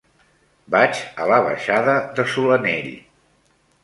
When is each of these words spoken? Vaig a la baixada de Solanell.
Vaig 0.75 1.01
a 1.25 1.27
la 1.31 1.37
baixada 1.47 1.95
de 2.21 2.25
Solanell. 2.37 2.89